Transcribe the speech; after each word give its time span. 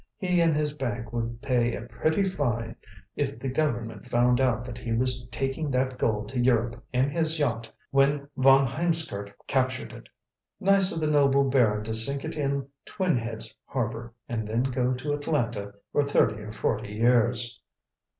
He 0.17 0.41
and 0.41 0.55
his 0.55 0.73
bank 0.73 1.13
would 1.13 1.43
pay 1.43 1.75
a 1.75 1.81
pretty 1.81 2.23
fine 2.25 2.75
if 3.15 3.37
the 3.37 3.49
government 3.49 4.07
found 4.07 4.41
out 4.41 4.65
that 4.65 4.79
he 4.79 4.93
was 4.93 5.27
taking 5.27 5.69
that 5.69 5.99
gold 5.99 6.27
to 6.29 6.39
Europe 6.39 6.83
in 6.91 7.11
his 7.11 7.37
yacht 7.37 7.69
when 7.91 8.27
von 8.35 8.65
Hiemskirk 8.65 9.31
captured 9.45 9.93
it. 9.93 10.09
Nice 10.59 10.91
of 10.91 11.01
the 11.01 11.07
noble 11.11 11.43
baron 11.43 11.83
to 11.83 11.93
sink 11.93 12.25
it 12.25 12.35
in 12.35 12.67
Twin 12.83 13.15
Heads 13.15 13.53
Harbor, 13.67 14.11
and 14.27 14.47
then 14.47 14.63
go 14.63 14.91
to 14.95 15.13
Atlanta 15.13 15.71
for 15.91 16.03
thirty 16.03 16.41
or 16.41 16.51
forty 16.51 16.93
years!" 16.93 17.59